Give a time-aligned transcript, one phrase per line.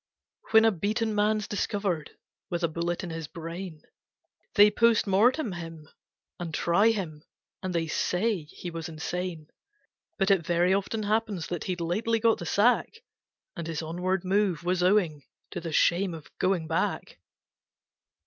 [0.49, 2.09] When a beaten man's discovered
[2.49, 3.83] with a bullet in his brain,
[4.55, 5.87] They POST MORTEM him,
[6.39, 7.23] and try him,
[7.61, 9.49] and they say he was insane;
[10.17, 13.03] But it very often happens that he'd lately got the sack,
[13.55, 17.19] And his onward move was owing to the shame of going back.